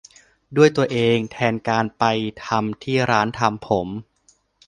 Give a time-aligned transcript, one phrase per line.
[0.57, 2.03] ด้วยตัวเองแทนการไป
[2.45, 3.87] ทำที่ร้านทำผม